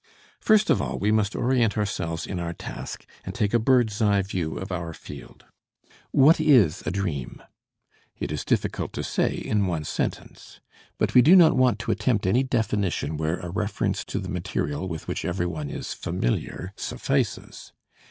First 0.39 0.71
of 0.71 0.81
all, 0.81 0.97
we 0.97 1.11
must 1.11 1.35
orient 1.35 1.77
ourselves 1.77 2.25
in 2.25 2.39
our 2.39 2.53
task, 2.53 3.05
and 3.23 3.35
take 3.35 3.53
a 3.53 3.59
bird's 3.59 4.01
eye 4.01 4.23
view 4.23 4.57
of 4.57 4.71
our 4.71 4.95
field. 4.95 5.45
What 6.09 6.39
is 6.39 6.81
a 6.87 6.89
dream? 6.89 7.39
It 8.17 8.31
is 8.31 8.43
difficult 8.43 8.93
to 8.93 9.03
say 9.03 9.31
in 9.35 9.67
one 9.67 9.83
sentence. 9.83 10.59
But 10.97 11.13
we 11.13 11.21
do 11.21 11.35
not 11.35 11.55
want 11.55 11.77
to 11.81 11.91
attempt 11.91 12.25
any 12.25 12.41
definition 12.41 13.15
where 13.15 13.37
a 13.41 13.51
reference 13.51 14.03
to 14.05 14.17
the 14.17 14.27
material 14.27 14.87
with 14.87 15.07
which 15.07 15.23
everyone 15.23 15.69
is 15.69 15.93
familiar 15.93 16.73
suffices. 16.75 17.71